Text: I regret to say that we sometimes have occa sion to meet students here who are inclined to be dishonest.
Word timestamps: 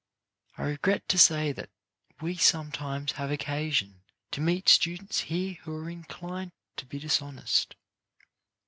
I 0.57 0.63
regret 0.63 1.07
to 1.09 1.19
say 1.19 1.51
that 1.51 1.69
we 2.21 2.35
sometimes 2.35 3.11
have 3.11 3.29
occa 3.29 3.71
sion 3.71 4.01
to 4.31 4.41
meet 4.41 4.67
students 4.67 5.19
here 5.19 5.59
who 5.61 5.75
are 5.77 5.91
inclined 5.91 6.53
to 6.77 6.87
be 6.87 6.97
dishonest. 6.97 7.75